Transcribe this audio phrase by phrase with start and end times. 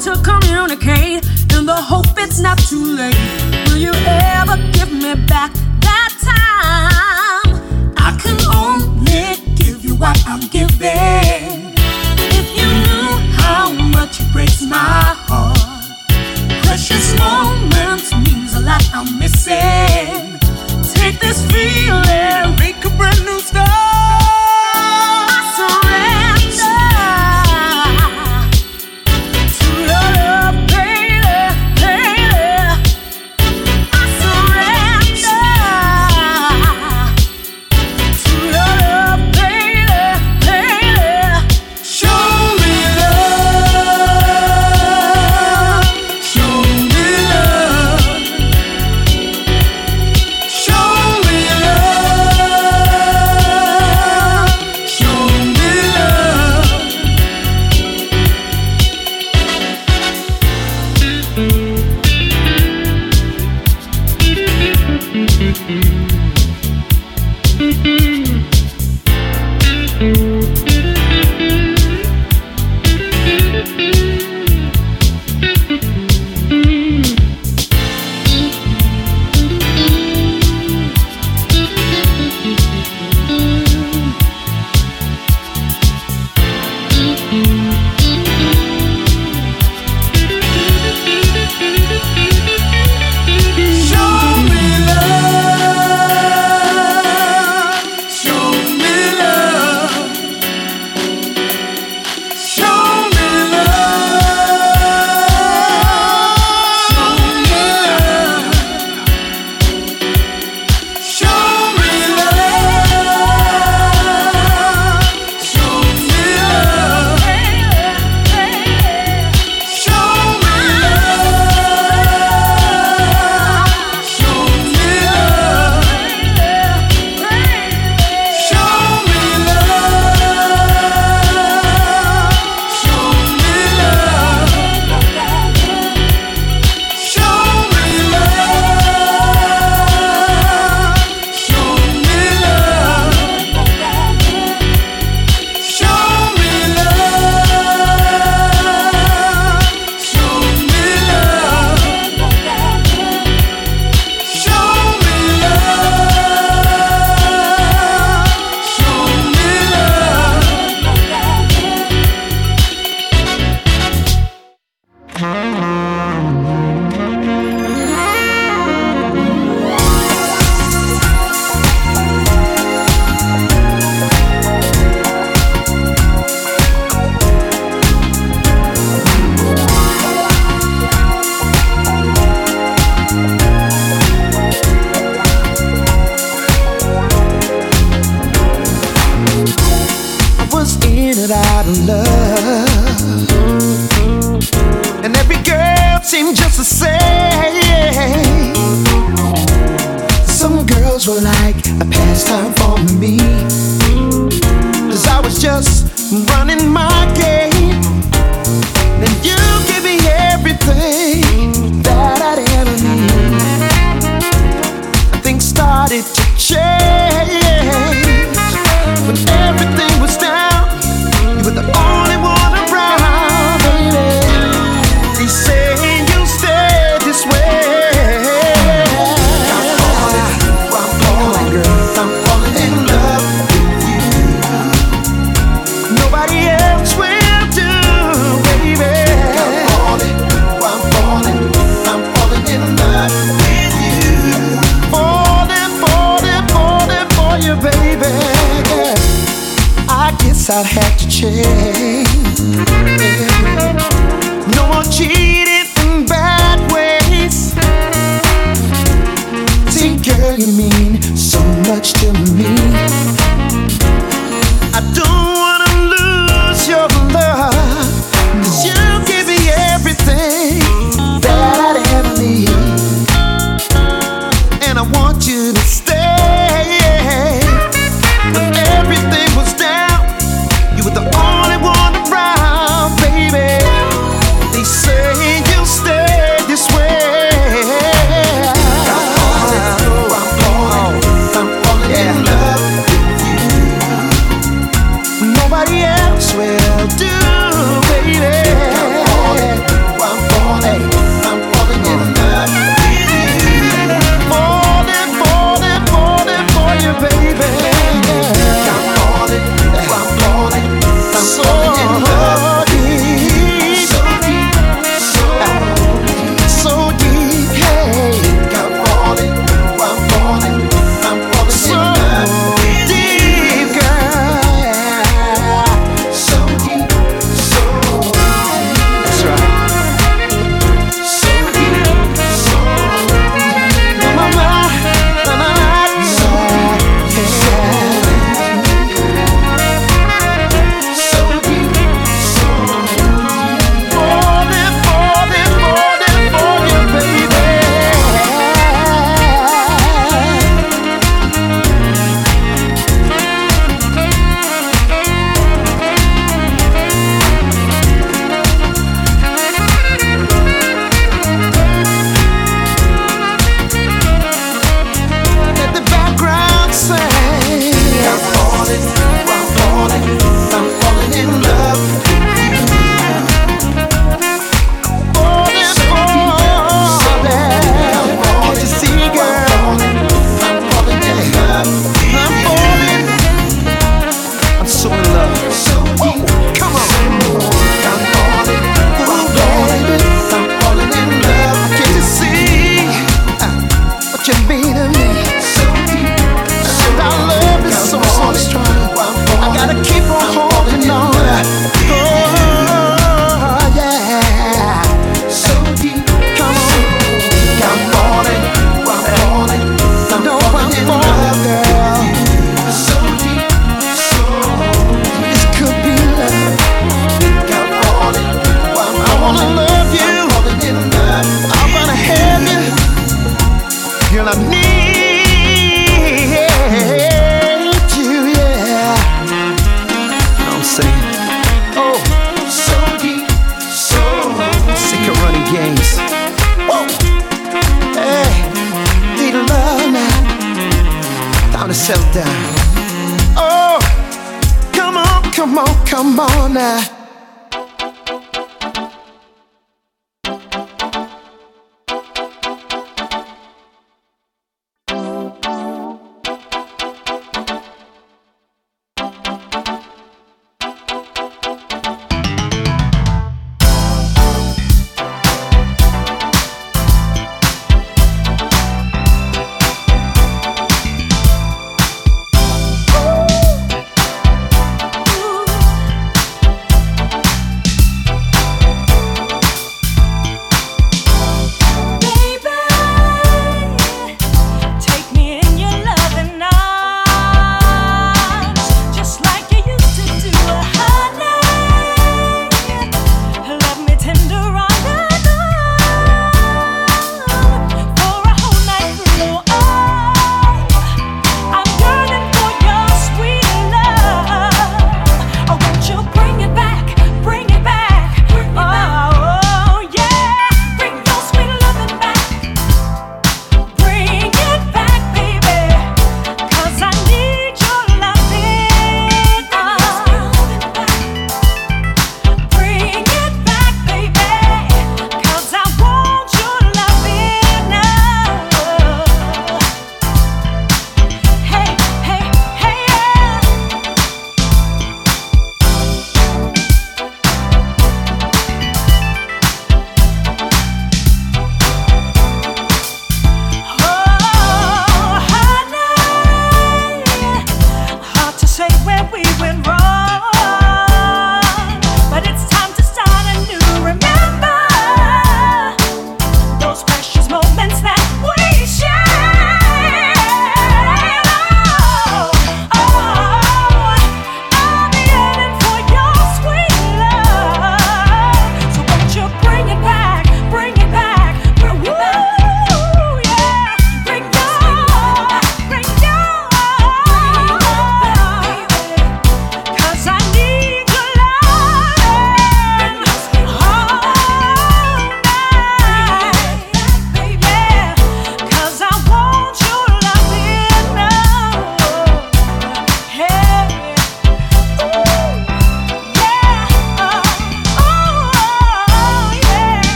[0.00, 3.16] to communicate in the hope it's not too late.
[3.66, 7.94] Will you ever give me back that time?
[7.96, 11.74] I can only give you what I'm giving.
[12.38, 13.10] If you knew
[13.42, 15.58] how much it breaks my heart,
[16.64, 19.87] precious moments means a lot I'm missing.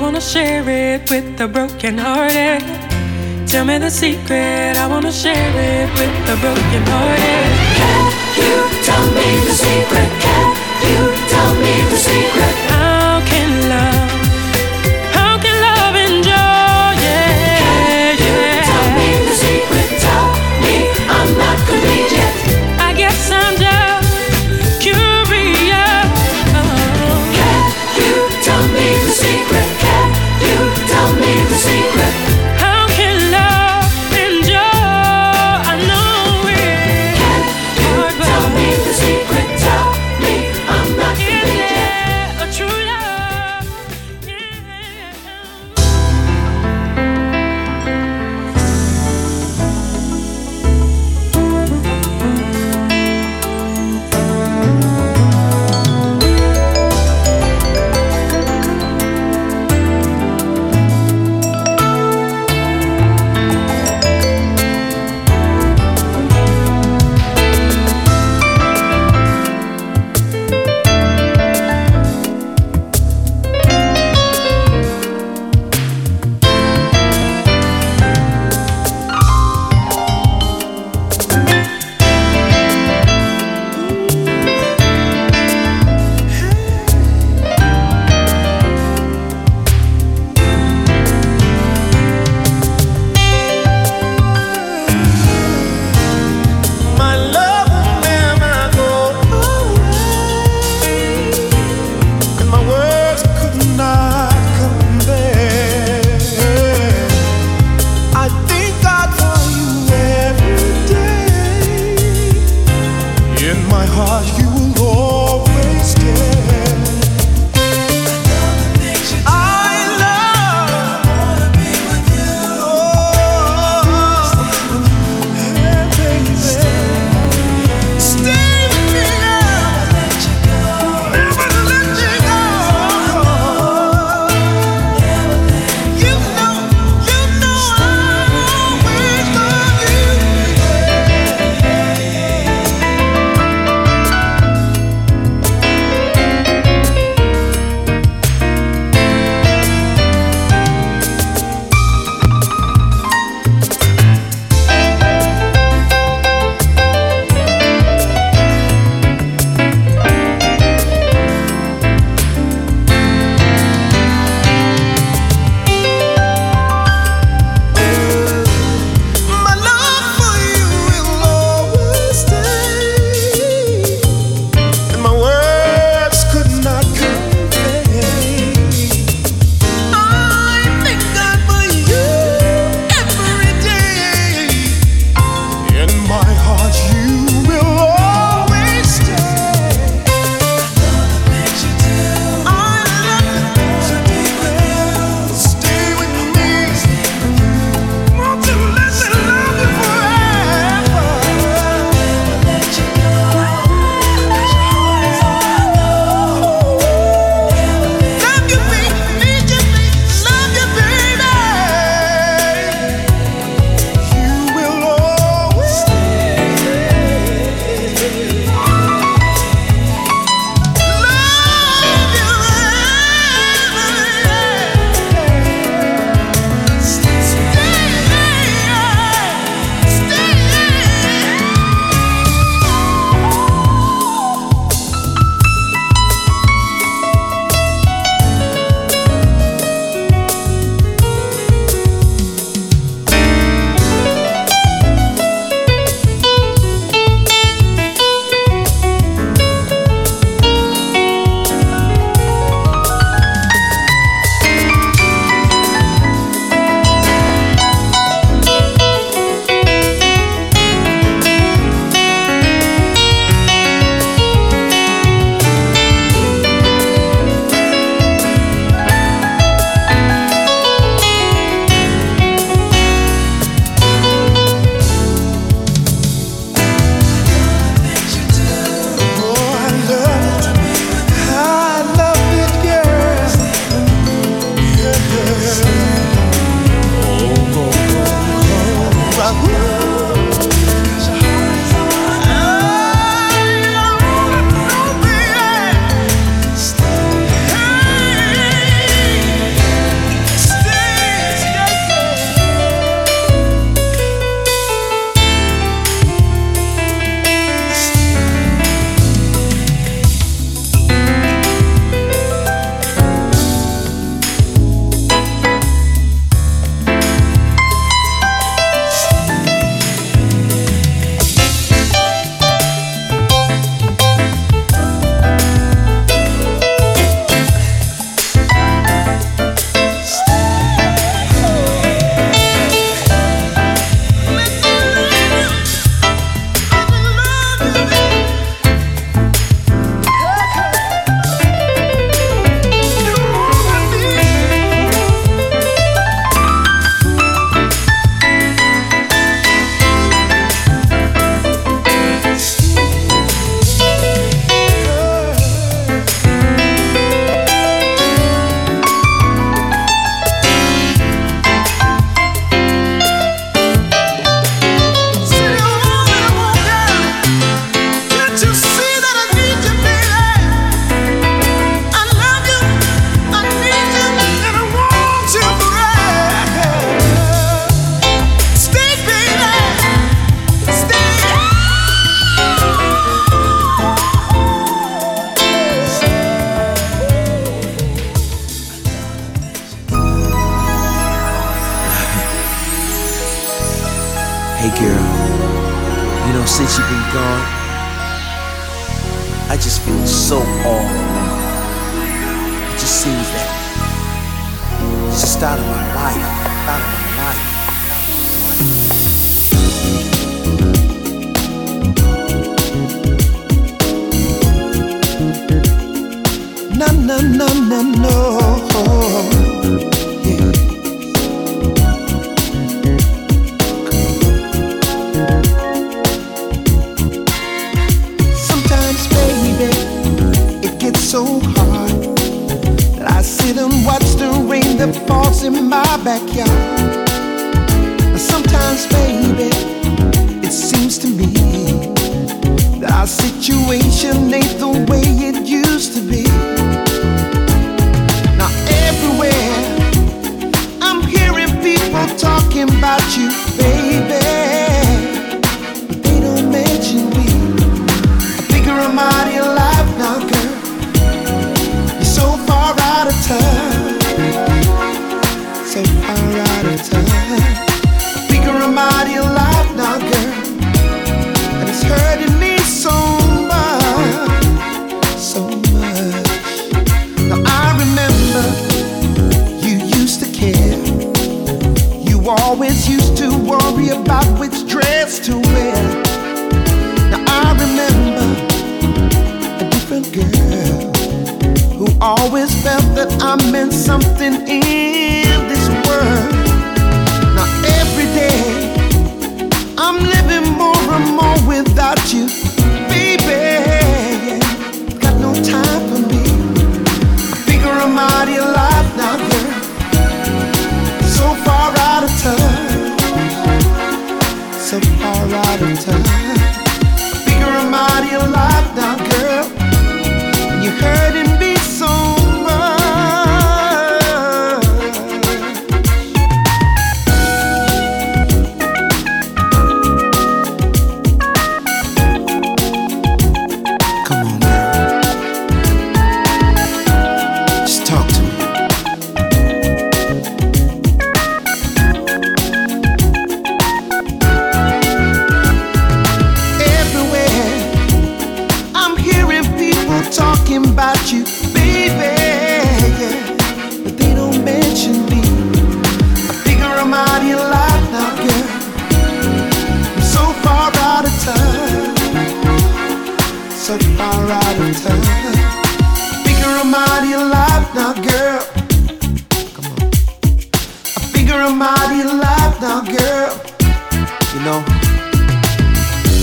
[0.00, 2.62] Wanna share it with the broken hearted.
[3.46, 7.50] Tell me the secret, I wanna share it with the broken hearted.
[7.78, 8.04] Can
[8.40, 10.10] you tell me the secret?
[10.20, 10.48] Can
[10.90, 12.69] you tell me the secret?
[31.62, 31.99] Tell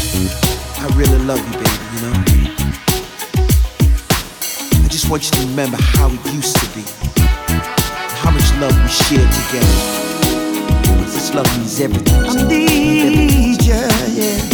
[0.10, 2.14] I really love you, baby, you know?
[4.84, 7.62] I just want you to remember how it used to be and
[8.16, 9.78] how much love we shared together.
[11.12, 12.14] This love means everything.
[12.16, 14.47] I need you, yeah.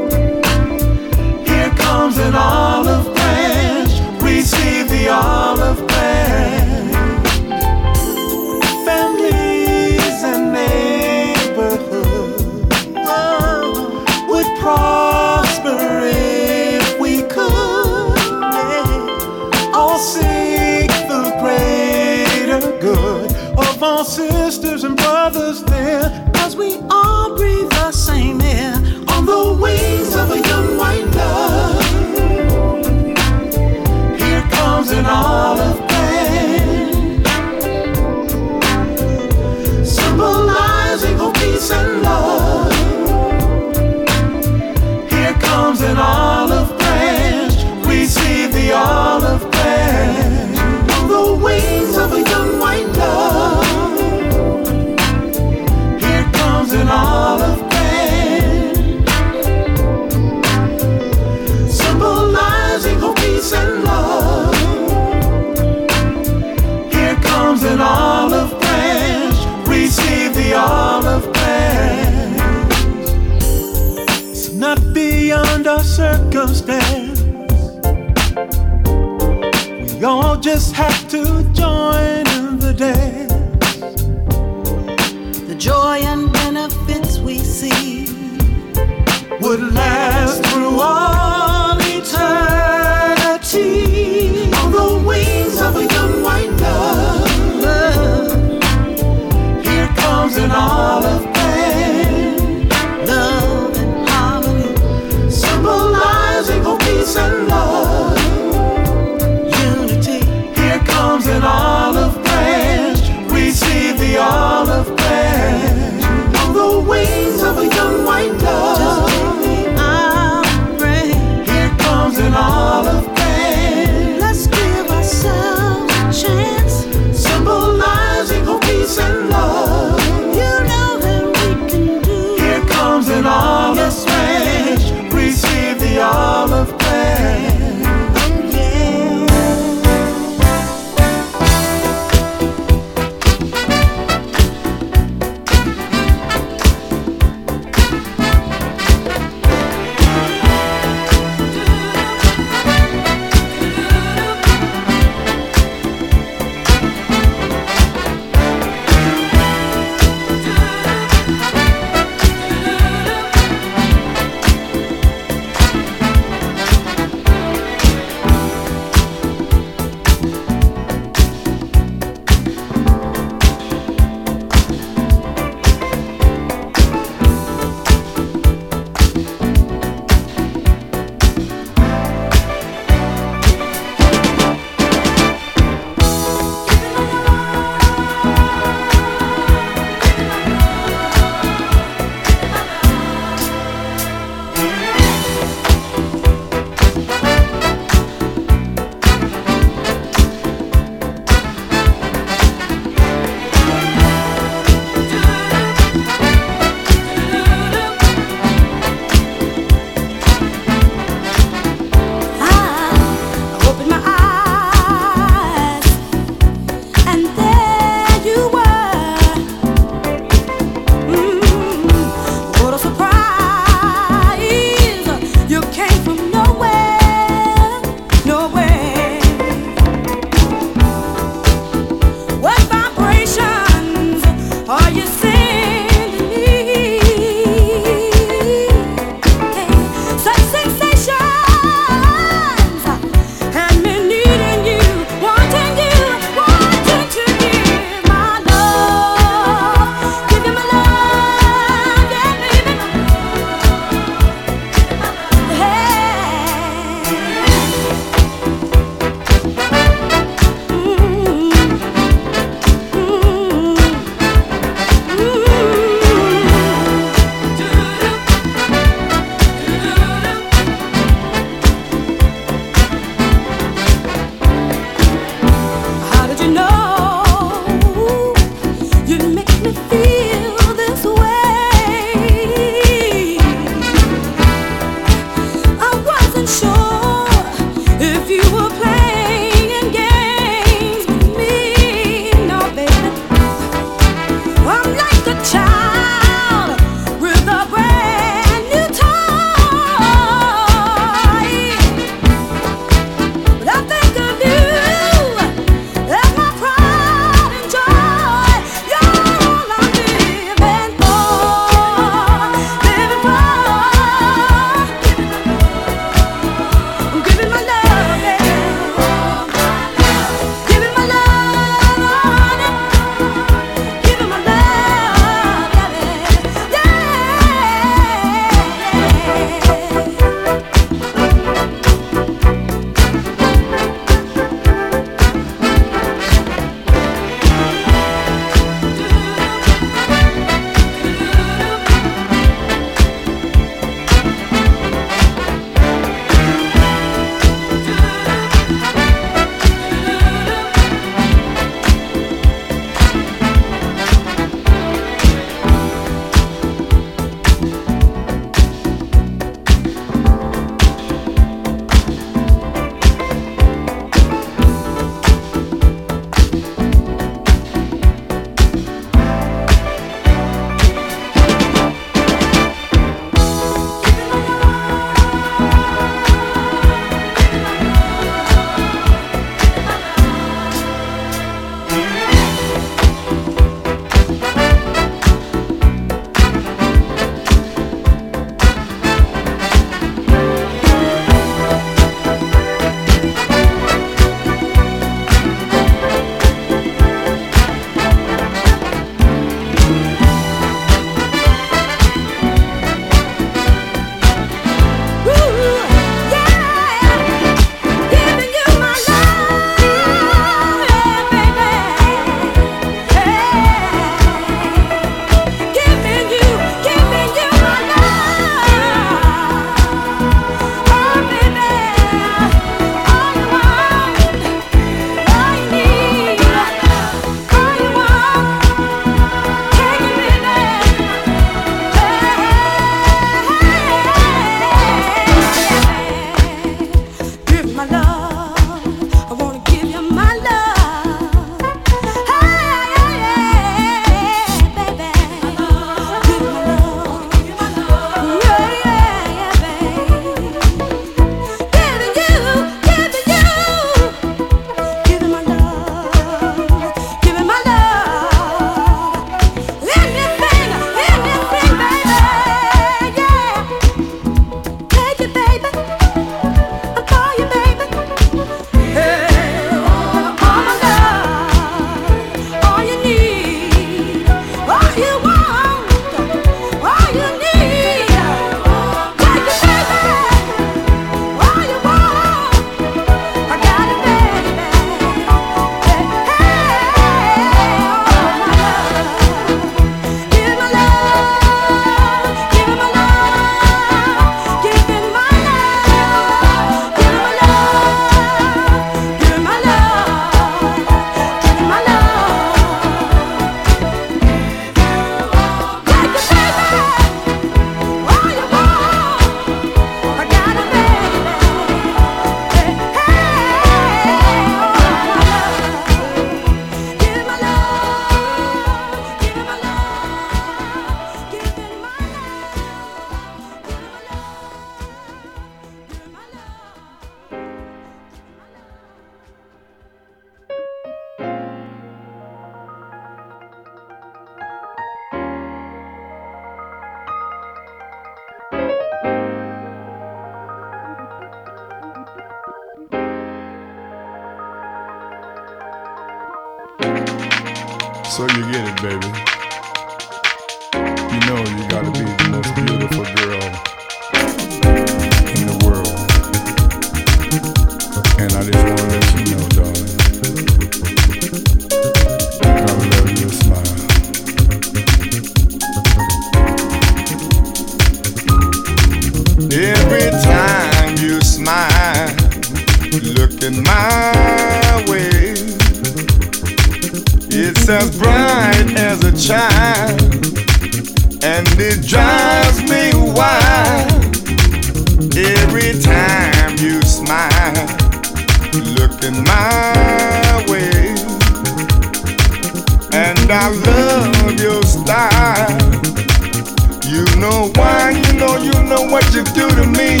[598.72, 600.00] Know, what you do to me.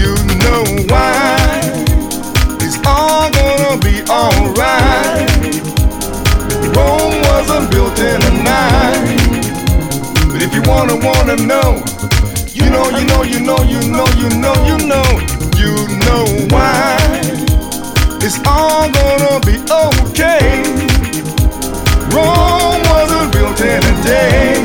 [0.00, 0.12] You
[0.44, 1.36] know why.
[2.64, 5.28] It's all gonna be alright.
[6.76, 9.18] Rome wasn't built in a night.
[10.32, 11.82] But if you wanna, wanna know,
[12.58, 15.08] you know, you know, you know, you know, you know, you know,
[15.62, 15.72] you
[16.06, 16.96] know why.
[18.24, 20.62] It's all gonna be okay.
[22.14, 24.56] Rome wasn't built in a day.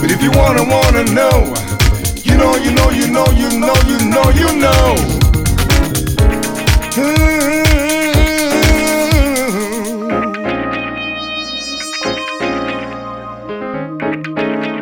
[0.00, 1.73] But if you wanna, wanna know,
[2.34, 4.96] you know, you know, you know, you know, you know, you know.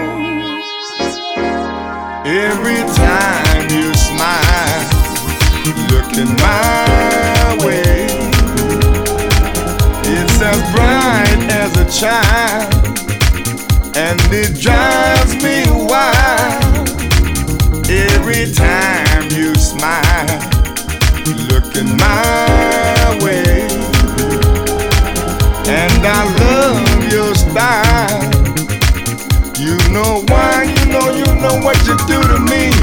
[2.25, 4.87] Every time you smile,
[5.91, 8.07] looking my way.
[10.13, 12.70] It's as bright as a child,
[14.33, 16.89] it drives me wild.
[17.89, 20.51] Every time you smile,
[21.97, 23.67] my way,
[25.67, 28.21] and I love your style.
[29.59, 32.80] You know why, you know, you know what you do to me.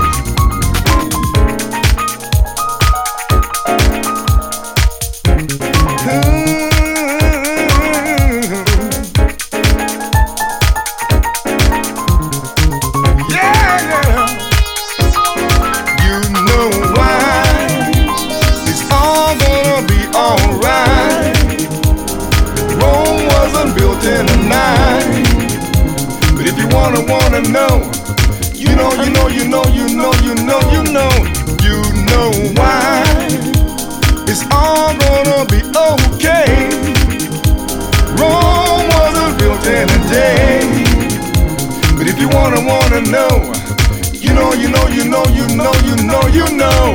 [42.38, 43.52] Wanna, wanna know,
[44.12, 46.94] you know, you know, you know, you know, you know, you know.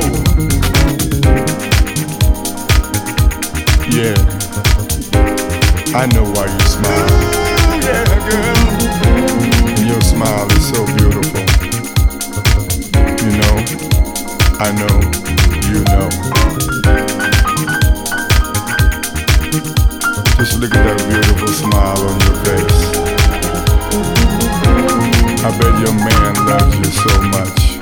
[3.96, 4.16] Yeah,
[5.94, 7.10] I know why you smile.
[7.84, 8.58] Yeah, girl.
[9.86, 11.42] Your smile is so beautiful.
[13.24, 13.56] You know,
[14.58, 14.96] I know,
[15.70, 16.08] you know.
[20.38, 22.84] Just look at that beautiful smile on your face.
[25.46, 27.73] I bet your man loves you so much.